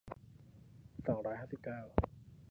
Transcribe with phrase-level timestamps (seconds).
[1.07, 1.79] สองร้อยห้าสิบเก้า